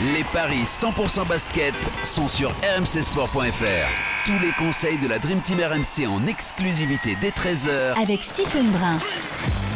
Les 0.00 0.24
paris 0.24 0.64
100% 0.64 1.28
basket 1.28 1.72
sont 2.02 2.26
sur 2.26 2.50
rmcsport.fr. 2.50 4.26
Tous 4.26 4.44
les 4.44 4.50
conseils 4.58 4.98
de 4.98 5.06
la 5.06 5.20
Dream 5.20 5.40
Team 5.40 5.60
RMC 5.60 6.10
en 6.10 6.26
exclusivité 6.26 7.16
dès 7.20 7.30
13h 7.30 8.02
Avec 8.02 8.24
Stephen 8.24 8.72
Brun. 8.72 8.98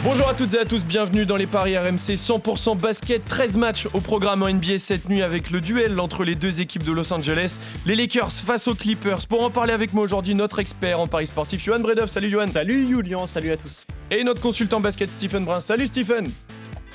Bonjour 0.03 0.29
à 0.29 0.35
toutes 0.35 0.55
et 0.55 0.59
à 0.59 0.65
tous, 0.65 0.85
bienvenue 0.85 1.25
dans 1.25 1.37
les 1.37 1.47
paris 1.47 1.79
RMC 1.79 2.17
100% 2.17 2.77
basket. 2.77 3.25
13 3.27 3.59
matchs 3.59 3.87
au 3.95 4.01
programme 4.01 4.43
en 4.43 4.49
NBA 4.49 4.81
cette 4.81 5.09
nuit 5.09 5.23
avec 5.23 5.51
le 5.51 5.61
duel 5.61 6.01
entre 6.01 6.25
les 6.25 6.35
deux 6.35 6.61
équipes 6.61 6.83
de 6.83 6.91
Los 6.91 7.13
Angeles, 7.13 7.61
les 7.87 7.95
Lakers 7.95 8.33
face 8.33 8.67
aux 8.67 8.75
Clippers. 8.75 9.25
Pour 9.29 9.45
en 9.45 9.51
parler 9.51 9.73
avec 9.73 9.93
moi 9.95 10.03
aujourd'hui, 10.03 10.35
notre 10.35 10.59
expert 10.59 10.99
en 10.99 11.07
paris 11.07 11.29
sportif, 11.29 11.63
Johan 11.63 11.79
Bredov. 11.79 12.09
Salut 12.09 12.29
Johan. 12.29 12.51
Salut 12.51 12.89
Julian, 12.89 13.29
salut 13.29 13.53
à 13.53 13.57
tous. 13.57 13.87
Et 14.11 14.25
notre 14.25 14.41
consultant 14.41 14.81
basket, 14.81 15.11
Stephen 15.11 15.45
Brun. 15.45 15.61
Salut 15.61 15.87
Stephen. 15.87 16.29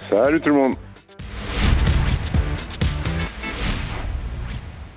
Salut 0.09 0.41
tout 0.41 0.49
le 0.49 0.55
monde. 0.55 0.75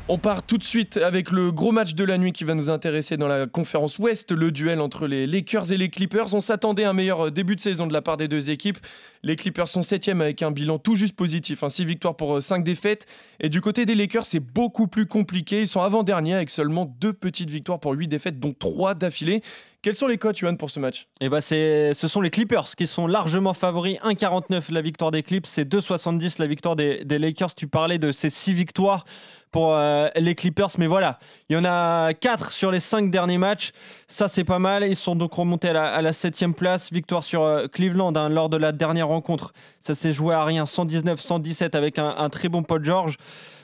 On 0.09 0.19
part 0.19 0.45
tout 0.45 0.57
de 0.57 0.63
suite 0.63 0.99
avec 0.99 1.33
le 1.33 1.51
gros 1.51 1.73
match 1.73 1.95
de 1.95 2.05
la 2.05 2.17
nuit 2.17 2.31
qui 2.31 2.45
va 2.45 2.55
nous 2.55 2.71
intéresser 2.71 3.17
dans 3.17 3.27
la 3.27 3.49
conférence 3.49 3.99
Ouest, 3.99 4.31
le 4.31 4.53
duel 4.53 4.81
entre 4.81 5.09
les 5.09 5.27
Lakers 5.27 5.73
et 5.73 5.77
les 5.77 5.89
Clippers. 5.89 6.33
On 6.33 6.41
s'attendait 6.41 6.85
à 6.85 6.91
un 6.91 6.93
meilleur 6.93 7.33
début 7.33 7.57
de 7.57 7.61
saison 7.61 7.89
de 7.89 7.93
la 7.93 8.03
part 8.03 8.17
des 8.17 8.29
deux 8.29 8.51
équipes. 8.51 8.79
Les 9.25 9.35
Clippers 9.35 9.67
sont 9.67 9.83
septièmes 9.83 10.21
avec 10.21 10.45
un 10.45 10.53
bilan 10.53 10.79
tout 10.79 10.95
juste 10.95 11.17
positif, 11.17 11.65
6 11.69 11.85
victoires 11.85 12.15
pour 12.15 12.41
5 12.41 12.63
défaites. 12.63 13.07
Et 13.41 13.49
du 13.49 13.61
côté 13.61 13.85
des 13.85 13.97
Lakers, 13.97 14.27
c'est 14.27 14.39
beaucoup 14.39 14.87
plus 14.87 15.07
compliqué. 15.07 15.63
Ils 15.63 15.67
sont 15.67 15.81
avant-derniers 15.81 16.35
avec 16.35 16.51
seulement 16.51 16.87
deux 17.01 17.13
petites 17.13 17.51
victoires 17.51 17.81
pour 17.81 17.91
8 17.95 18.07
défaites, 18.07 18.39
dont 18.39 18.55
3 18.57 18.95
d'affilée. 18.95 19.43
Quels 19.87 19.95
sont 19.95 20.09
les 20.09 20.19
cotes, 20.19 20.41
Yuan, 20.41 20.57
pour 20.57 20.69
ce 20.69 20.81
match 20.81 21.07
eh 21.21 21.29
ben 21.29 21.41
c'est, 21.41 21.95
Ce 21.95 22.09
sont 22.09 22.21
les 22.21 22.31
Clippers 22.31 22.75
qui 22.75 22.89
sont 22.89 23.07
largement 23.07 23.55
favoris. 23.55 23.99
1,49 24.01 24.73
la 24.73 24.81
victoire 24.81 25.13
des 25.13 25.23
Clips, 25.23 25.47
c'est 25.47 25.63
2,70 25.65 26.41
la 26.41 26.49
victoire 26.49 26.75
des, 26.75 27.05
Lakers. 27.05 27.55
Tu 27.55 27.69
parlais 27.69 27.99
de 27.99 28.11
ces 28.11 28.29
6 28.29 28.53
victoires 28.53 29.05
pour 29.53 29.75
euh, 29.75 30.09
les 30.17 30.35
Clippers. 30.35 30.71
Mais 30.79 30.89
voilà, 30.89 31.21
il 31.49 31.53
y 31.53 31.57
en 31.57 31.65
a 31.65 32.15
4 32.15 32.51
sur 32.51 32.73
les 32.73 32.81
5 32.81 33.13
derniers 33.13 33.39
matchs. 33.39 33.71
Ça, 34.09 34.27
c'est 34.27 34.43
pas 34.43 34.59
mal. 34.59 34.85
Ils 34.85 34.97
sont 34.97 35.15
donc 35.15 35.33
remontés 35.35 35.69
à 35.69 36.03
la, 36.03 36.13
7 36.13 36.47
place. 36.57 36.93
Victoire 36.93 37.23
sur 37.23 37.45
euh, 37.45 37.69
Cleveland 37.69 38.17
hein, 38.17 38.29
lors 38.29 38.49
de 38.49 38.57
la 38.57 38.73
dernière 38.73 39.07
rencontre. 39.07 39.53
Ça 39.83 39.95
s'est 39.95 40.13
joué 40.13 40.35
à 40.35 40.45
rien. 40.45 40.65
119-117 40.65 41.77
avec 41.77 42.01
un, 42.01 42.29
très 42.29 42.49
bon 42.49 42.65
Paul 42.65 42.85
George. 42.85 43.19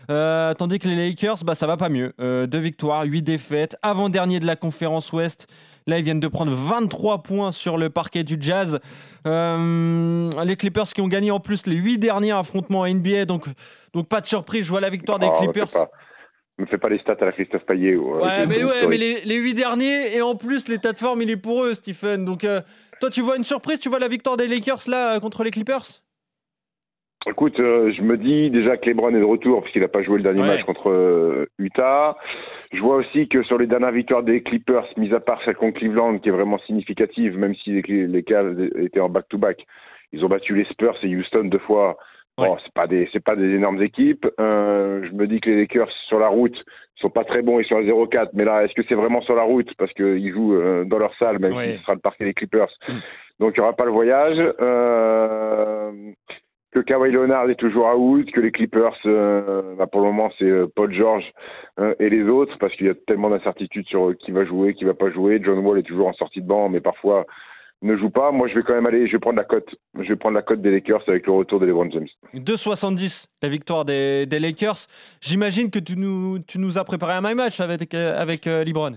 Euh, 0.09 0.55
tandis 0.55 0.79
que 0.79 0.89
les 0.89 0.95
Lakers, 0.95 1.43
bah, 1.45 1.57
ça 1.57 1.67
va 1.67 1.77
pas 1.77 1.89
mieux. 1.89 2.15
deux 2.21 2.61
victoires, 2.61 3.03
8 3.03 3.23
défaites. 3.23 3.77
Avant-dernier 3.83 4.39
de 4.39 4.47
la 4.47 4.55
conférence 4.55 5.13
Ouest. 5.13 5.49
Là, 5.87 5.99
ils 5.99 6.05
viennent 6.05 6.21
de 6.21 6.29
prendre 6.29 6.53
23 6.53 7.23
points 7.23 7.53
sur 7.53 7.77
le 7.77 7.91
parquet 7.91 8.25
du 8.25 8.37
Jazz. 8.41 8.81
Euh, 9.27 10.31
les 10.45 10.57
Clippers 10.57 10.87
qui 10.87 11.01
ont 11.01 11.09
gagné 11.09 11.31
en 11.31 11.41
plus 11.41 11.67
les 11.67 11.77
8 11.77 11.99
derniers 11.99 12.33
affrontements 12.33 12.87
NBA, 12.87 13.25
donc, 13.25 13.47
donc 13.95 14.09
pas 14.09 14.21
de 14.21 14.27
surprise, 14.27 14.65
je 14.65 14.71
vois 14.71 14.81
la 14.81 14.91
victoire 14.91 15.19
des 15.19 15.29
oh, 15.31 15.37
Clippers. 15.39 15.89
Ne 16.59 16.67
fais 16.67 16.79
pas 16.79 16.89
les 16.89 16.99
stats 16.99 17.17
à 17.21 17.25
la 17.25 17.33
Christophe 17.33 17.65
Payet. 17.65 17.97
ouais, 17.97 18.47
mais, 18.47 18.63
ouais, 18.63 18.87
mais 18.89 18.97
les, 18.97 19.23
les 19.23 19.37
8 19.37 19.55
derniers, 19.55 20.15
et 20.15 20.23
en 20.23 20.37
plus, 20.37 20.69
l'état 20.69 20.93
de 20.93 20.99
forme, 20.99 21.23
il 21.23 21.31
est 21.31 21.37
pour 21.37 21.65
eux, 21.65 21.75
Stephen. 21.75 22.25
Donc, 22.25 22.45
euh, 22.45 22.61
toi, 23.01 23.11
tu 23.11 23.21
vois 23.21 23.37
une 23.37 23.45
surprise, 23.45 23.81
tu 23.81 23.89
vois 23.89 23.99
la 23.99 24.09
victoire 24.09 24.37
des 24.37 24.47
Lakers 24.47 24.83
là 24.87 25.19
contre 25.19 25.43
les 25.45 25.51
Clippers? 25.51 26.03
Écoute, 27.27 27.59
euh, 27.61 27.93
je 27.97 28.03
me 28.03 28.17
dis 28.17 28.51
déjà 28.51 28.77
que 28.77 28.87
LeBron 28.87 29.15
est 29.15 29.21
de 29.21 29.25
retour 29.25 29.61
parce 29.61 29.73
qu'il 29.73 29.83
n'a 29.83 29.89
pas 29.89 30.03
joué 30.03 30.17
le 30.17 30.23
dernier 30.23 30.43
match 30.43 30.65
contre 30.65 30.91
euh, 30.91 31.47
Utah. 31.59 32.17
Je 32.73 32.81
vois 32.81 32.97
aussi 32.97 33.29
que 33.29 33.43
sur 33.43 33.59
les 33.59 33.67
dernières 33.67 33.93
victoires 33.93 34.23
des 34.23 34.43
Clippers, 34.43 34.87
mis 34.97 35.13
à 35.13 35.21
part 35.21 35.41
celle 35.45 35.57
contre 35.57 35.79
Cleveland, 35.79 36.19
qui 36.19 36.31
est 36.31 36.33
vraiment 36.33 36.59
significative, 36.61 37.39
même 37.39 37.55
si 37.55 37.83
les, 37.83 38.07
les 38.07 38.23
Cavs 38.23 38.59
étaient 38.77 39.01
en 39.01 39.11
back-to-back, 39.11 39.67
ils 40.13 40.25
ont 40.25 40.29
battu 40.29 40.55
les 40.55 40.65
Spurs 40.65 40.97
et 41.03 41.15
Houston 41.15 41.45
deux 41.45 41.59
fois. 41.59 41.97
Bon, 42.39 42.57
c'est 42.65 42.73
pas 42.73 42.87
des 42.87 43.09
c'est 43.13 43.23
pas 43.23 43.37
des 43.37 43.51
énormes 43.51 43.83
équipes. 43.83 44.27
Euh, 44.41 45.07
je 45.07 45.13
me 45.13 45.27
dis 45.27 45.39
que 45.41 45.51
les 45.51 45.57
Lakers 45.57 45.91
sur 46.09 46.19
la 46.19 46.29
route 46.29 46.57
sont 46.97 47.11
pas 47.11 47.25
très 47.25 47.43
bons, 47.43 47.61
ils 47.61 47.67
sont 47.67 47.77
à 47.77 47.83
0-4. 47.83 48.31
Mais 48.33 48.45
là, 48.45 48.65
est-ce 48.65 48.73
que 48.73 48.83
c'est 48.89 48.95
vraiment 48.95 49.21
sur 49.21 49.35
la 49.35 49.43
route? 49.43 49.71
Parce 49.77 49.93
qu'ils 49.93 50.33
jouent 50.33 50.59
dans 50.87 50.99
leur 50.99 51.15
salle, 51.19 51.39
même 51.41 51.53
si 51.53 51.77
ce 51.77 51.83
sera 51.83 51.95
le 51.95 52.01
parquet 52.01 52.25
des 52.25 52.35
Clippers. 52.35 52.71
Mm. 52.89 52.93
Donc 53.39 53.55
il 53.57 53.61
n'y 53.61 53.65
aura 53.65 53.77
pas 53.77 53.85
le 53.85 53.91
voyage. 53.91 54.39
Euh, 54.61 55.93
que 56.73 56.81
Kawhi 56.81 57.13
Leonard 57.13 57.51
est 57.51 57.57
toujours 57.57 57.87
à 57.89 57.97
out, 57.97 58.31
que 58.33 58.41
les 58.41 58.51
Clippers, 58.51 58.97
euh, 59.05 59.75
bah 59.77 59.87
pour 59.87 60.01
le 60.01 60.07
moment, 60.07 60.31
c'est 60.39 60.47
euh, 60.47 60.67
Paul 60.75 60.93
George 60.93 61.31
euh, 61.79 61.95
et 62.01 62.09
les 62.09 62.23
autres, 62.23 62.57
parce 62.59 62.75
qu'il 62.75 62.87
y 62.87 62.91
a 62.91 62.95
tellement 62.95 63.29
d'incertitudes 63.29 63.87
sur 63.87 64.17
qui 64.17 64.33
va 64.33 64.47
jouer, 64.47 64.75
qui 64.75 64.85
va 64.85 64.95
pas 64.95 65.11
jouer. 65.11 65.41
John 65.45 65.59
Wall 65.59 65.79
est 65.79 65.83
toujours 65.83 66.09
en 66.09 66.15
sortie 66.15 66.41
de 66.41 66.47
banc, 66.47 66.71
mais 66.71 66.81
parfois 66.81 67.27
ne 67.83 67.95
joue 67.97 68.09
pas. 68.09 68.33
Moi, 68.33 68.49
je 68.49 68.55
vais 68.55 68.63
quand 68.63 68.73
même 68.73 68.87
aller, 68.87 69.07
je 69.07 69.13
vais 69.13 69.19
prendre 69.19 69.37
la 69.37 69.45
cote. 69.45 69.75
Je 69.99 70.09
vais 70.09 70.17
prendre 70.17 70.35
la 70.35 70.43
cote 70.43 70.63
des 70.63 70.71
Lakers 70.71 71.03
avec 71.09 71.27
le 71.27 71.33
retour 71.33 71.61
de 71.61 71.67
LeBron 71.67 71.91
James. 71.91 72.09
2,70 72.35 73.27
la 73.43 73.49
victoire 73.51 73.85
des, 73.85 74.25
des 74.25 74.39
Lakers. 74.39 74.87
J'imagine 75.21 75.71
que 75.71 75.79
tu 75.79 75.97
nous, 75.97 76.39
tu 76.39 76.59
nous 76.59 76.79
as 76.79 76.85
préparé 76.85 77.13
un 77.13 77.21
my 77.23 77.35
match 77.35 77.61
avec, 77.61 77.93
avec 77.93 78.47
LeBron. 78.47 78.93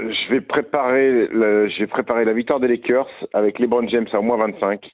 Je 0.00 0.30
vais 0.30 0.40
préparer, 0.40 1.28
je 1.30 1.78
vais 1.78 1.86
préparer 1.86 2.24
la 2.24 2.32
victoire 2.34 2.60
des 2.60 2.68
Lakers 2.68 3.08
avec 3.32 3.58
LeBron 3.58 3.88
James 3.88 4.08
à 4.12 4.18
au 4.18 4.22
moins 4.22 4.36
25 4.36 4.90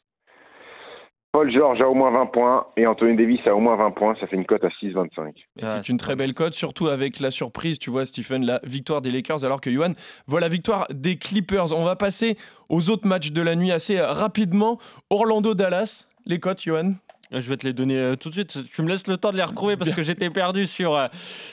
Paul 1.33 1.53
George 1.53 1.81
a 1.81 1.89
au 1.89 1.95
moins 1.95 2.11
20 2.11 2.27
points 2.27 2.67
et 2.77 2.87
Anthony 2.87 3.17
Davis 3.17 3.41
a 3.47 3.55
au 3.55 3.61
moins 3.61 3.77
20 3.77 3.93
points. 3.93 4.17
Ça 4.19 4.27
fait 4.27 4.35
une 4.35 4.45
cote 4.45 4.65
à 4.65 4.69
6,25. 4.69 5.33
c'est 5.57 5.89
une 5.89 5.97
très 5.97 6.17
belle 6.17 6.35
cote, 6.35 6.55
surtout 6.55 6.89
avec 6.89 7.21
la 7.21 7.31
surprise, 7.31 7.79
tu 7.79 7.91
vois, 7.91 8.05
Stephen, 8.05 8.45
la 8.45 8.61
victoire 8.65 9.01
des 9.01 9.13
Lakers, 9.13 9.45
alors 9.45 9.61
que 9.61 9.71
Johan 9.71 9.93
voit 10.27 10.41
la 10.41 10.49
victoire 10.49 10.89
des 10.91 11.17
Clippers. 11.17 11.73
On 11.73 11.85
va 11.85 11.95
passer 11.95 12.37
aux 12.69 12.91
autres 12.91 13.07
matchs 13.07 13.31
de 13.31 13.43
la 13.43 13.55
nuit 13.55 13.71
assez 13.71 14.01
rapidement. 14.01 14.79
Orlando-Dallas, 15.09 16.09
les 16.27 16.41
cotes, 16.41 16.63
Johan? 16.63 16.95
Je 17.33 17.49
vais 17.49 17.57
te 17.57 17.65
les 17.65 17.73
donner 17.73 17.97
euh, 17.97 18.17
tout 18.17 18.29
de 18.29 18.35
suite. 18.35 18.59
Tu 18.73 18.83
me 18.83 18.89
laisses 18.89 19.07
le 19.07 19.17
temps 19.17 19.31
de 19.31 19.37
les 19.37 19.45
retrouver 19.45 19.77
parce 19.77 19.95
que 19.95 20.03
j'étais 20.03 20.31
perdu 20.31 20.67
sur, 20.67 20.97
euh, 20.97 21.07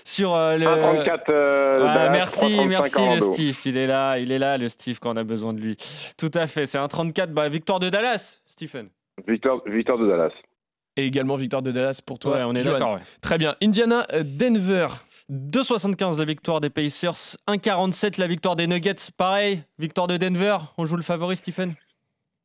sur 0.06 0.34
euh, 0.34 0.58
le. 0.58 0.66
1,34. 0.66 2.12
merci, 2.12 2.68
merci 2.68 3.08
le 3.08 3.22
Steve. 3.22 3.60
Il 3.66 3.78
est 3.78 3.86
là, 3.86 4.18
il 4.18 4.32
est 4.32 4.40
là, 4.40 4.58
le 4.58 4.70
Steve, 4.70 4.98
quand 5.00 5.14
on 5.14 5.18
a 5.18 5.24
besoin 5.24 5.54
de 5.54 5.60
lui. 5.60 5.78
Tout 6.18 6.32
à 6.34 6.48
fait. 6.48 6.66
C'est 6.66 6.80
un 6.80 6.88
34. 6.88 7.32
Bah, 7.32 7.48
victoire 7.48 7.80
de 7.80 7.90
Dallas, 7.90 8.42
Stephen. 8.48 8.90
Victoire, 9.26 9.62
victoire 9.66 9.98
de 9.98 10.08
Dallas. 10.08 10.32
Et 10.98 11.06
également 11.06 11.36
victoire 11.36 11.62
de 11.62 11.72
Dallas 11.72 12.02
pour 12.06 12.20
toi. 12.20 12.40
on 12.48 12.56
est 12.56 12.64
d'accord. 12.64 13.00
Très 13.22 13.38
bien. 13.38 13.56
Indiana, 13.62 14.06
euh, 14.14 14.24
Denver. 14.24 14.88
2,75 15.30 16.18
la 16.18 16.24
victoire 16.24 16.62
des 16.62 16.70
Pacers, 16.70 17.36
1,47 17.48 18.18
la 18.18 18.28
victoire 18.28 18.56
des 18.56 18.66
Nuggets. 18.66 19.12
Pareil, 19.18 19.62
victoire 19.78 20.08
de 20.08 20.16
Denver. 20.16 20.58
On 20.78 20.86
joue 20.86 20.96
le 20.96 21.02
favori, 21.02 21.36
Stephen? 21.36 21.76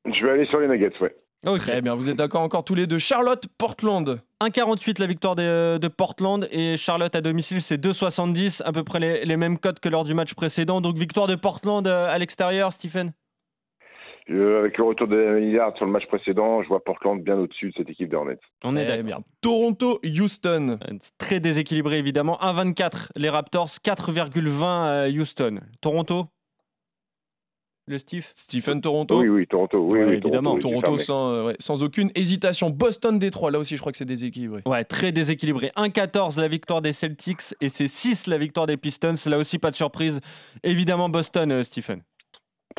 Je 0.04 0.24
vais 0.24 0.32
aller 0.32 0.46
sur 0.46 0.58
les 0.58 0.66
Nuggets, 0.66 0.98
ouais. 1.00 1.14
Très 1.44 1.80
bien, 1.80 1.94
vous 1.94 2.08
êtes 2.08 2.16
d'accord 2.16 2.42
encore 2.42 2.64
tous 2.64 2.74
les 2.74 2.86
deux. 2.86 2.98
Charlotte, 2.98 3.46
Portland. 3.58 4.20
1,48 4.40 5.00
la 5.00 5.06
victoire 5.06 5.34
de, 5.34 5.78
de, 5.78 5.88
Portland 5.88 6.46
et 6.50 6.76
Charlotte 6.76 7.14
à 7.14 7.20
domicile, 7.20 7.60
c'est 7.62 7.84
2,70, 7.84 8.62
à 8.64 8.72
peu 8.72 8.84
près 8.84 9.00
les, 9.00 9.24
les, 9.24 9.36
mêmes 9.36 9.58
cotes 9.58 9.80
que 9.80 9.88
lors 9.88 10.04
du 10.04 10.14
match 10.14 10.34
précédent. 10.34 10.80
Donc 10.80 10.96
victoire 10.96 11.26
de 11.26 11.34
Portland 11.34 11.86
euh, 11.86 12.08
à 12.08 12.18
l'extérieur, 12.18 12.72
Stephen? 12.72 13.12
Euh, 14.30 14.60
avec 14.60 14.78
le 14.78 14.84
retour 14.84 15.08
de 15.08 15.40
milliards 15.40 15.76
sur 15.76 15.84
le 15.84 15.92
match 15.92 16.06
précédent, 16.06 16.62
je 16.62 16.68
vois 16.68 16.82
Portland 16.82 17.22
bien 17.22 17.36
au-dessus 17.36 17.68
de 17.68 17.74
cette 17.76 17.90
équipe 17.90 18.08
des 18.08 18.16
Hornets. 18.16 18.38
On 18.64 18.76
est 18.76 19.02
bien. 19.02 19.20
Toronto, 19.40 20.00
Houston. 20.04 20.78
Euh, 20.82 20.98
très 21.18 21.40
déséquilibré 21.40 21.98
évidemment. 21.98 22.38
1,24 22.40 23.08
les 23.16 23.28
Raptors, 23.28 23.68
4,20 23.68 25.10
Houston. 25.18 25.60
Toronto? 25.80 26.26
Le 27.86 27.98
Steve? 27.98 28.30
Stephen 28.34 28.80
Toronto? 28.80 29.20
Oui, 29.20 29.28
oui, 29.28 29.46
Toronto. 29.48 29.88
Oui, 29.90 29.98
évidemment. 29.98 30.56
Toronto, 30.56 30.98
sans, 30.98 31.32
euh, 31.32 31.52
sans, 31.58 31.82
aucune 31.82 32.12
hésitation. 32.14 32.70
Boston, 32.70 33.18
Détroit, 33.18 33.50
là 33.50 33.58
aussi, 33.58 33.74
je 33.74 33.80
crois 33.80 33.90
que 33.90 33.98
c'est 33.98 34.04
déséquilibré. 34.04 34.62
Ouais, 34.66 34.84
très 34.84 35.10
déséquilibré. 35.10 35.72
1-14 35.74 36.40
la 36.40 36.46
victoire 36.46 36.80
des 36.80 36.92
Celtics 36.92 37.56
et 37.60 37.68
c'est 37.68 37.88
6 37.88 38.28
la 38.28 38.38
victoire 38.38 38.66
des 38.66 38.76
Pistons. 38.76 39.14
Là 39.26 39.36
aussi, 39.36 39.58
pas 39.58 39.72
de 39.72 39.76
surprise. 39.76 40.20
Évidemment, 40.62 41.08
Boston, 41.08 41.64
Stephen. 41.64 42.02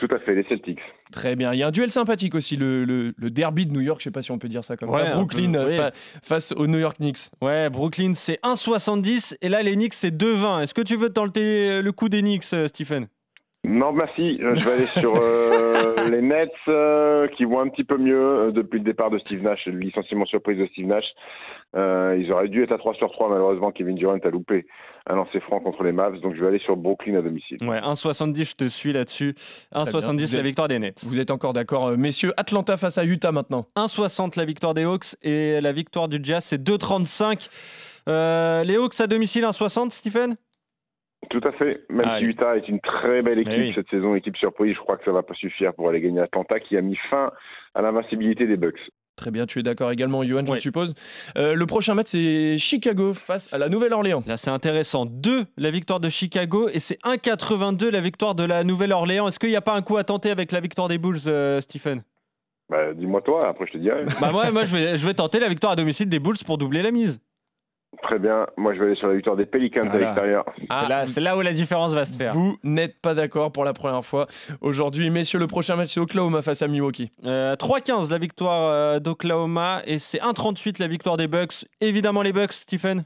Tout 0.06 0.14
à 0.14 0.20
fait, 0.20 0.36
les 0.36 0.44
Celtics. 0.50 0.82
Très 1.14 1.38
bien. 1.38 1.54
Il 1.54 1.60
y 1.60 1.64
a 1.64 1.68
un 1.68 1.72
duel 1.72 1.90
sympathique 1.90 2.36
aussi, 2.36 2.58
le, 2.58 2.84
le, 2.84 3.30
derby 3.30 3.66
de 3.66 3.72
New 3.72 3.80
York, 3.80 4.02
je 4.02 4.10
ne 4.10 4.12
sais 4.12 4.14
pas 4.14 4.22
si 4.22 4.32
on 4.32 4.38
peut 4.38 4.50
dire 4.50 4.66
ça 4.66 4.76
comme 4.76 4.92
ça. 4.92 5.12
Brooklyn 5.14 5.54
face 6.22 6.52
aux 6.52 6.68
New 6.68 6.78
York 6.78 6.98
Knicks. 6.98 7.30
Ouais, 7.42 7.70
Brooklyn 7.70 8.14
c'est 8.14 8.38
1,70 8.44 9.38
et 9.42 9.48
là 9.48 9.64
les 9.64 9.76
Knicks 9.76 9.94
c'est 9.94 10.14
2,20. 10.14 10.64
Est-ce 10.64 10.74
que 10.74 10.82
tu 10.82 10.98
veux 10.98 11.10
tenter 11.10 11.82
le 11.82 11.92
coup 11.94 12.10
des 12.10 12.22
Knicks, 12.22 12.44
euh, 12.52 12.68
Stephen? 12.68 13.08
Non, 13.66 13.94
merci. 13.94 14.40
Euh, 14.42 14.56
je 14.56 14.66
vais 14.66 14.72
aller 14.74 14.88
sur 14.88 15.14
euh, 15.16 15.96
les 16.12 16.22
Nets 16.22 16.52
euh, 16.68 17.28
qui 17.30 17.46
vont 17.46 17.62
un 17.62 17.70
petit 17.70 17.86
peu 17.86 17.98
mieux 17.98 18.52
depuis 18.52 18.80
le 18.80 18.84
départ 18.84 19.10
de 19.10 19.18
Steve 19.20 19.42
Nash, 19.42 19.66
le 19.68 19.80
licenciement 19.80 20.26
surprise 20.26 20.58
de 20.58 20.68
Steve 20.68 20.88
Nash. 20.88 21.06
ils 21.74 22.30
auraient 22.34 22.50
dû 22.50 22.62
être 22.62 22.74
à 22.74 22.78
3 22.78 22.94
sur 22.96 23.10
3, 23.12 23.30
malheureusement, 23.30 23.72
Kevin 23.72 23.96
Durant 23.96 24.18
a 24.18 24.30
loupé 24.30 24.66
un 25.08 25.16
lancer 25.16 25.40
franc 25.40 25.62
contre 25.62 25.84
les 25.84 25.94
Mavs, 25.94 26.20
donc 26.20 26.36
je 26.36 26.42
vais 26.42 26.48
aller 26.48 26.60
sur 26.60 26.76
Brooklyn 26.76 27.16
à 27.16 27.22
domicile. 27.22 27.58
Ouais, 27.62 27.80
1,70, 27.80 28.50
je 28.50 28.56
te 28.56 28.68
suis 28.68 28.92
là-dessus. 28.92 29.34
1,70 29.74 30.36
la 30.36 30.42
victoire 30.42 30.68
des 30.68 30.80
Nets. 30.80 31.06
Vous 31.06 31.20
êtes 31.20 31.32
encore 31.32 31.54
d'accord, 31.54 31.98
messieurs. 31.98 32.34
Atlanta 32.36 32.76
face 32.76 32.98
à 32.98 33.06
Utah 33.06 33.32
maintenant. 33.32 33.66
1,60 33.78 34.38
la 34.38 34.46
victoire 34.46 34.74
des 34.74 34.84
Hawks 34.84 35.16
et 35.22 35.62
la 35.62 35.72
victoire 35.72 36.10
du 36.10 36.20
Jazz, 36.22 36.44
c'est 36.44 36.62
2,35. 36.62 37.50
les 38.66 38.76
Hawks 38.76 39.00
à 39.00 39.08
domicile, 39.08 39.46
1,60, 39.46 39.92
Stephen? 39.92 40.36
Tout 41.30 41.42
à 41.44 41.52
fait. 41.54 41.84
Même 41.90 42.10
si 42.18 42.24
Utah 42.26 42.58
est 42.58 42.68
une 42.68 42.80
très 42.80 43.22
belle 43.22 43.40
équipe 43.40 43.76
cette 43.76 43.90
saison, 43.90 44.16
équipe 44.16 44.38
surprise, 44.38 44.74
je 44.76 44.80
crois 44.80 44.98
que 44.98 45.06
ça 45.06 45.12
va 45.12 45.24
pas 45.24 45.34
suffire 45.34 45.74
pour 45.74 45.90
aller 45.90 46.02
gagner 46.02 46.22
Atlanta, 46.22 46.60
qui 46.60 46.78
a 46.78 46.82
mis 46.82 46.98
fin 47.10 47.32
à 47.76 47.82
l'invincibilité 47.82 48.48
des 48.48 48.58
Bucks. 48.58 48.80
Très 49.16 49.30
bien, 49.30 49.46
tu 49.46 49.60
es 49.60 49.64
d'accord 49.64 49.92
également, 49.92 50.24
Johan, 50.24 50.44
je 50.46 50.60
suppose. 50.60 50.96
Euh, 51.38 51.54
le 51.54 51.66
prochain 51.68 51.94
match, 51.94 52.08
c'est 52.08 52.58
Chicago 52.58 53.14
face 53.14 53.52
à 53.54 53.60
la 53.60 53.70
Nouvelle-Orléans. 53.70 54.24
Là, 54.26 54.38
c'est 54.38 54.50
intéressant. 54.50 55.06
2, 55.06 55.44
la 55.56 55.70
victoire 55.70 56.00
de 56.00 56.10
Chicago, 56.10 56.68
et 56.74 56.80
c'est 56.80 57.00
1,82 57.04 57.90
la 57.90 58.02
victoire 58.02 58.34
de 58.34 58.44
la 58.44 58.64
Nouvelle-Orléans. 58.64 59.28
Est-ce 59.28 59.38
qu'il 59.38 59.50
n'y 59.50 59.56
a 59.56 59.62
pas 59.62 59.76
un 59.76 59.84
coup 59.84 59.98
à 59.98 60.04
tenter 60.04 60.32
avec 60.32 60.52
la 60.52 60.60
victoire 60.62 60.88
des 60.88 60.98
Bulls, 60.98 61.20
euh, 61.28 61.62
Stephen? 61.62 62.04
Bah, 62.70 62.94
Dis-moi 62.96 63.22
toi, 63.22 63.50
après 63.50 63.68
je 63.68 63.74
te 63.74 63.78
dirai. 63.78 64.06
bah, 64.20 64.32
moi, 64.32 64.50
moi 64.52 64.66
je, 64.66 64.76
vais, 64.76 64.98
je 64.98 65.06
vais 65.06 65.14
tenter 65.14 65.40
la 65.40 65.48
victoire 65.48 65.74
à 65.74 65.76
domicile 65.76 66.10
des 66.10 66.20
Bulls 66.20 66.38
pour 66.44 66.58
doubler 66.58 66.82
la 66.82 66.92
mise. 66.92 67.20
Très 68.02 68.20
bien. 68.20 68.48
Moi, 68.58 68.74
je 68.74 68.80
vais 68.80 68.86
aller 68.88 68.96
sur 68.96 69.08
la 69.08 69.16
victoire 69.16 69.36
des 69.36 69.46
Pelicans 69.46 69.88
à 69.90 69.98
l'extérieur. 69.98 70.46
Ah, 70.70 71.04
c'est 71.06 71.22
là, 71.22 71.38
où 71.38 71.42
la 71.42 71.54
différence 71.54 71.94
va 71.94 72.06
se 72.06 72.18
faire. 72.18 72.34
Vous 72.34 72.58
n'êtes 72.64 73.00
pas 73.02 73.14
d'accord 73.14 73.52
pour 73.52 73.64
la 73.64 73.74
première 73.74 74.04
fois 74.04 74.28
aujourd'hui. 74.62 75.10
Messieurs, 75.10 75.40
le 75.40 75.48
prochain 75.48 75.76
match, 75.76 75.94
c'est 75.94 76.00
Oklahoma 76.00 76.42
face 76.42 76.62
à 76.62 76.68
Milwaukee. 76.68 77.12
3-15 77.24 77.26
euh, 77.28 78.08
la 78.10 78.18
victoire 78.18 78.70
euh, 78.70 79.00
d'Oklahoma 79.00 79.82
et 79.86 80.00
c'est 80.00 80.20
1-38 80.20 80.80
la 80.80 80.88
victoire 80.88 81.18
des 81.18 81.28
Bucks. 81.28 81.66
Évidemment 81.82 82.22
les 82.22 82.34
Bucks, 82.34 82.54
Stephen? 82.54 83.06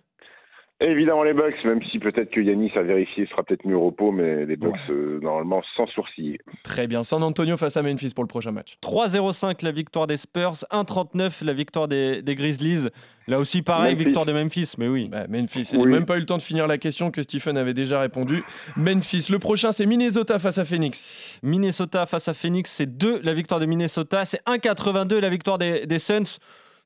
Évidemment 0.79 1.23
les 1.23 1.33
Bucks, 1.33 1.63
même 1.65 1.81
si 1.91 1.97
peut-être 1.97 2.29
que 2.29 2.39
Yanis 2.39 2.71
a 2.75 2.83
vérifié 2.83 3.25
sera 3.25 3.41
peut-être 3.43 3.65
mieux 3.65 3.75
au 3.75 3.85
repos, 3.87 4.11
mais 4.11 4.45
les 4.45 4.57
Bucks 4.57 4.77
euh, 4.91 5.19
normalement 5.23 5.63
sans 5.75 5.87
sourciller. 5.87 6.37
Très 6.63 6.85
bien. 6.85 7.03
San 7.03 7.23
Antonio 7.23 7.57
face 7.57 7.77
à 7.77 7.81
Memphis 7.81 8.11
pour 8.13 8.23
le 8.23 8.27
prochain 8.27 8.51
match. 8.51 8.77
3-0-5 8.83 9.65
la 9.65 9.71
victoire 9.71 10.05
des 10.05 10.17
Spurs, 10.17 10.65
1-39 10.71 11.43
la 11.43 11.53
victoire 11.53 11.87
des, 11.87 12.21
Grizzlies. 12.23 12.89
Là 13.27 13.39
aussi 13.39 13.63
pareil, 13.63 13.95
victoire 13.95 14.25
de 14.25 14.33
Memphis, 14.33 14.73
mais 14.77 14.87
oui. 14.87 15.09
Bah, 15.09 15.25
Memphis, 15.27 15.71
il 15.73 15.79
n'a 15.79 15.85
même 15.85 16.05
pas 16.05 16.17
eu 16.17 16.19
le 16.19 16.27
temps 16.27 16.37
de 16.37 16.43
finir 16.43 16.67
la 16.67 16.77
question 16.77 17.09
que 17.09 17.23
Stephen 17.23 17.57
avait 17.57 17.73
déjà 17.73 17.99
répondu. 17.99 18.43
Memphis, 18.75 19.29
le 19.31 19.39
prochain 19.39 19.71
c'est 19.71 19.87
Minnesota 19.87 20.37
face 20.37 20.59
à 20.59 20.65
Phoenix. 20.65 21.39
Minnesota 21.41 22.05
face 22.05 22.27
à 22.27 22.35
Phoenix, 22.35 22.71
c'est 22.71 22.97
2 22.97 23.21
la 23.23 23.33
victoire 23.33 23.59
de 23.59 23.65
Minnesota, 23.65 24.25
c'est 24.25 24.43
1-82 24.45 25.19
la 25.21 25.29
victoire 25.29 25.57
des, 25.57 25.99
Suns. 25.99 26.37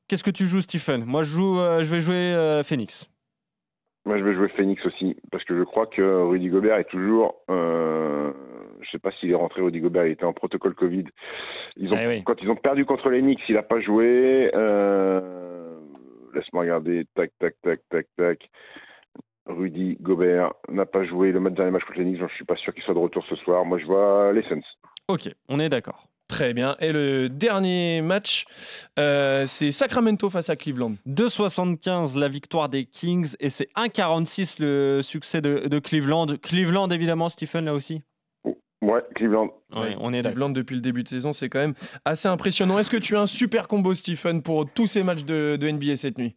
Qu'est-ce 0.08 0.24
que 0.24 0.30
tu 0.30 0.46
joues 0.46 0.62
Stephen? 0.62 1.04
Moi 1.04 1.22
je, 1.22 1.30
joue, 1.30 1.60
euh, 1.60 1.84
je 1.84 1.94
vais 1.94 2.00
jouer 2.00 2.14
euh, 2.14 2.62
Phoenix. 2.62 3.06
Moi, 4.04 4.18
je 4.18 4.24
vais 4.24 4.34
jouer 4.34 4.48
Phoenix 4.48 4.84
aussi, 4.84 5.16
parce 5.30 5.44
que 5.44 5.56
je 5.56 5.62
crois 5.62 5.86
que 5.86 6.02
Rudy 6.02 6.48
Gobert 6.48 6.76
est 6.76 6.90
toujours. 6.90 7.36
Euh, 7.50 8.32
je 8.80 8.86
ne 8.86 8.90
sais 8.90 8.98
pas 8.98 9.12
s'il 9.12 9.30
est 9.30 9.36
rentré, 9.36 9.62
Rudy 9.62 9.80
Gobert, 9.80 10.06
il 10.06 10.12
était 10.12 10.24
en 10.24 10.32
protocole 10.32 10.74
Covid. 10.74 11.04
Ils 11.76 11.92
ont, 11.92 11.98
eh 11.98 12.22
Quand 12.24 12.40
ils 12.42 12.50
ont 12.50 12.56
perdu 12.56 12.84
contre 12.84 13.10
les 13.10 13.20
Knicks, 13.20 13.48
il 13.48 13.54
n'a 13.54 13.62
pas 13.62 13.80
joué. 13.80 14.50
Euh, 14.54 15.78
laisse-moi 16.34 16.62
regarder. 16.62 17.06
Tac, 17.14 17.30
tac, 17.38 17.54
tac, 17.62 17.80
tac, 17.88 18.06
tac. 18.16 18.50
Rudy 19.46 19.96
Gobert 20.00 20.52
n'a 20.68 20.86
pas 20.86 21.04
joué 21.04 21.32
le 21.32 21.50
dernier 21.50 21.70
match 21.70 21.84
contre 21.84 21.98
les 21.98 22.04
Knicks, 22.04 22.18
je 22.18 22.24
ne 22.24 22.28
suis 22.30 22.44
pas 22.44 22.56
sûr 22.56 22.72
qu'il 22.74 22.82
soit 22.82 22.94
de 22.94 22.98
retour 22.98 23.24
ce 23.28 23.36
soir. 23.36 23.64
Moi, 23.64 23.78
je 23.78 23.86
vois 23.86 24.32
les 24.32 24.42
Suns. 24.42 24.62
Ok, 25.08 25.28
on 25.48 25.60
est 25.60 25.68
d'accord. 25.68 26.06
Très 26.32 26.54
bien. 26.54 26.76
Et 26.80 26.92
le 26.92 27.28
dernier 27.28 28.00
match, 28.00 28.46
euh, 28.98 29.44
c'est 29.44 29.70
Sacramento 29.70 30.30
face 30.30 30.48
à 30.48 30.56
Cleveland. 30.56 30.94
2,75 31.06 32.18
la 32.18 32.28
victoire 32.28 32.70
des 32.70 32.86
Kings 32.86 33.36
et 33.38 33.50
c'est 33.50 33.68
1,46 33.76 34.56
le 34.58 35.02
succès 35.02 35.42
de, 35.42 35.78
Cleveland. 35.78 36.28
Cleveland, 36.42 36.88
évidemment, 36.88 37.28
Stephen, 37.28 37.66
là 37.66 37.74
aussi? 37.74 38.00
Ouais, 38.80 39.02
Cleveland. 39.14 39.50
on 39.72 40.14
est 40.14 40.22
Cleveland 40.22 40.48
depuis 40.48 40.74
le 40.74 40.80
début 40.80 41.02
de 41.02 41.08
saison, 41.08 41.34
c'est 41.34 41.50
quand 41.50 41.58
même 41.58 41.74
assez 42.06 42.28
impressionnant. 42.28 42.78
Est-ce 42.78 42.90
que 42.90 42.96
tu 42.96 43.14
as 43.14 43.20
un 43.20 43.26
super 43.26 43.68
combo, 43.68 43.92
Stephen, 43.92 44.42
pour 44.42 44.64
tous 44.72 44.86
ces 44.86 45.02
matchs 45.02 45.24
de, 45.24 45.58
NBA 45.60 45.96
cette 45.96 46.16
nuit? 46.16 46.34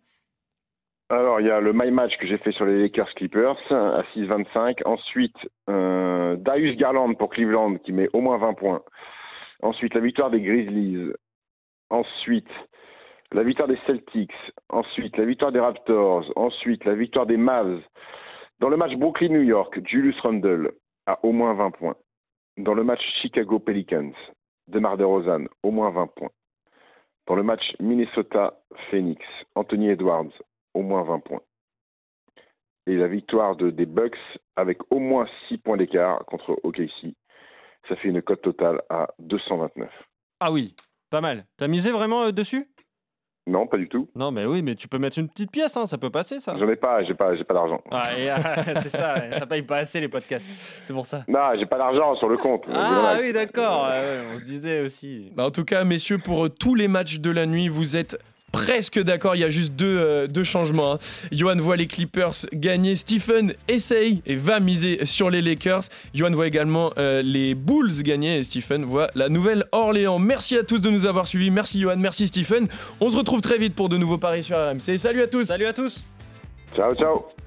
Alors, 1.10 1.40
il 1.40 1.48
y 1.48 1.52
a 1.52 1.62
le 1.62 1.72
My 1.72 1.90
Match 1.90 2.18
que 2.18 2.28
j'ai 2.28 2.38
fait 2.40 2.52
sur 2.52 2.66
les 2.66 2.82
Lakers 2.82 3.14
Clippers 3.16 3.56
à 3.72 4.04
6,25. 4.14 4.82
Ensuite, 4.84 5.38
euh, 5.70 6.36
Darius 6.36 6.76
Garland 6.76 7.14
pour 7.14 7.30
Cleveland 7.30 7.78
qui 7.78 7.94
met 7.94 8.10
au 8.12 8.20
moins 8.20 8.38
20 8.38 8.56
points. 8.56 8.82
Ensuite, 9.66 9.96
la 9.96 10.02
victoire 10.02 10.30
des 10.30 10.42
Grizzlies. 10.42 11.12
Ensuite, 11.90 12.52
la 13.32 13.42
victoire 13.42 13.68
des 13.68 13.80
Celtics. 13.88 14.32
Ensuite, 14.70 15.18
la 15.18 15.26
victoire 15.26 15.52
des 15.52 15.60
Raptors. 15.60 16.32
Ensuite, 16.36 16.86
la 16.86 16.94
victoire 16.94 17.26
des 17.26 17.38
Mavs. 17.38 17.82
Dans 18.60 18.70
le 18.70 18.78
match 18.78 18.96
Brooklyn-New 18.96 19.42
York, 19.42 19.80
Julius 19.88 20.20
Randle 20.20 20.72
a 21.08 21.18
au 21.26 21.32
moins 21.32 21.56
20 21.56 21.72
points. 21.72 21.96
Dans 22.58 22.76
le 22.76 22.84
match 22.84 23.02
Chicago-Pelicans, 23.24 24.14
DeMar 24.68 24.98
DeRozan, 24.98 25.46
au 25.64 25.72
moins 25.72 25.90
20 25.90 26.14
points. 26.16 26.32
Dans 27.26 27.36
le 27.36 27.42
match 27.42 27.76
Minnesota-Phoenix, 27.80 29.26
Anthony 29.56 29.90
Edwards, 29.90 30.32
au 30.76 30.84
moins 30.84 31.02
20 31.02 31.20
points. 31.22 31.42
Et 32.86 32.98
la 32.98 33.08
victoire 33.08 33.56
de, 33.56 33.72
des 33.72 33.88
Bucks 33.88 34.16
avec 34.58 34.78
au 34.92 35.00
moins 35.00 35.26
6 35.48 35.58
points 35.58 35.78
d'écart 35.78 36.24
contre 36.28 36.60
OKC 36.62 37.16
ça 37.88 37.96
fait 37.96 38.08
une 38.08 38.22
cote 38.22 38.42
totale 38.42 38.82
à 38.90 39.08
229. 39.20 39.90
Ah 40.40 40.52
oui, 40.52 40.76
pas 41.10 41.22
mal. 41.22 41.46
T'as 41.58 41.68
misé 41.68 41.92
vraiment 41.92 42.24
euh, 42.24 42.32
dessus? 42.32 42.68
Non, 43.48 43.68
pas 43.68 43.78
du 43.78 43.88
tout. 43.88 44.10
Non, 44.16 44.32
mais 44.32 44.46
oui, 44.46 44.64
mais 44.64 44.74
tu 44.74 44.88
peux 44.88 44.98
mettre 44.98 45.20
une 45.20 45.30
petite 45.30 45.52
pièce, 45.52 45.78
hein, 45.78 45.86
ça 45.86 46.00
peut 46.00 46.10
passer, 46.10 46.40
ça. 46.40 46.58
J'en 46.58 46.68
ai 46.68 46.76
pas, 46.76 47.04
j'ai 47.04 47.14
pas, 47.14 47.36
j'ai 47.36 47.44
pas 47.44 47.54
d'argent. 47.54 47.80
Ah, 47.92 48.10
c'est 48.82 48.90
ça, 48.90 49.38
ça 49.38 49.46
paye 49.46 49.62
pas 49.62 49.78
assez 49.78 50.02
les 50.02 50.08
podcasts, 50.08 50.48
c'est 50.86 50.94
pour 50.94 51.06
ça. 51.06 51.24
Non, 51.28 51.52
j'ai 51.56 51.68
pas 51.68 51.78
d'argent 51.78 52.16
sur 52.16 52.28
le 52.28 52.38
compte. 52.38 52.64
Ah 52.74 53.18
oui, 53.22 53.34
d'accord, 53.34 53.88
on 54.32 54.36
se 54.36 54.44
disait 54.44 54.82
aussi. 54.82 55.32
Bah, 55.36 55.46
en 55.46 55.52
tout 55.52 55.64
cas, 55.64 55.84
messieurs, 55.84 56.18
pour 56.18 56.46
euh, 56.46 56.50
tous 56.50 56.74
les 56.74 56.88
matchs 56.88 57.20
de 57.20 57.30
la 57.30 57.46
nuit, 57.46 57.68
vous 57.68 57.96
êtes 57.96 58.18
presque 58.56 59.02
d'accord. 59.02 59.36
Il 59.36 59.40
y 59.40 59.44
a 59.44 59.50
juste 59.50 59.74
deux, 59.74 59.98
euh, 60.00 60.28
deux 60.28 60.46
changements. 60.46 60.94
Hein. 60.94 61.00
Johan 61.34 61.58
voit 61.58 61.76
les 61.76 61.88
Clippers 61.88 62.46
gagner. 62.54 62.96
Stephen 62.96 63.54
essaye 63.68 64.22
et 64.26 64.38
va 64.38 64.62
miser 64.62 65.06
sur 65.06 65.30
les 65.30 65.42
Lakers. 65.42 65.84
Johan 66.14 66.32
voit 66.32 66.48
également 66.48 66.94
euh, 66.98 67.22
les 67.22 67.54
Bulls 67.54 68.02
gagner. 68.02 68.38
Et 68.38 68.44
Stephen 68.44 68.86
voit 68.86 69.10
la 69.14 69.28
Nouvelle-Orléans. 69.28 70.20
Merci 70.20 70.58
à 70.58 70.64
tous 70.64 70.80
de 70.80 70.90
nous 70.90 71.06
avoir 71.06 71.28
suivis. 71.28 71.52
Merci 71.52 71.82
Johan, 71.82 71.98
merci 71.98 72.28
Stephen. 72.28 72.70
On 73.02 73.10
se 73.10 73.18
retrouve 73.18 73.42
très 73.42 73.58
vite 73.58 73.76
pour 73.76 73.90
de 73.90 73.98
nouveaux 73.98 74.18
paris 74.18 74.44
sur 74.44 74.56
RMC. 74.56 74.98
Salut 74.98 75.22
à 75.22 75.28
tous. 75.28 75.44
Salut 75.44 75.66
à 75.66 75.74
tous. 75.74 76.06
Ciao, 76.74 76.96
ciao. 76.96 77.45